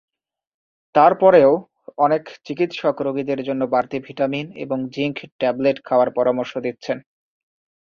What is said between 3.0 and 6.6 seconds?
রোগীদের জন্য বাড়তি ভিটামিন এবং জিংক ট্যাবলেট খাওয়ার পরামর্শ